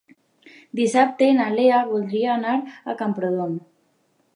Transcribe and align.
Dissabte 0.79 1.29
na 1.41 1.47
Lea 1.57 1.83
voldria 1.93 2.35
anar 2.41 2.59
a 2.95 3.01
Camprodon. 3.05 3.59